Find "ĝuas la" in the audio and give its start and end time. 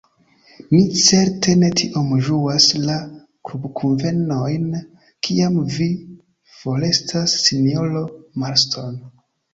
2.27-2.95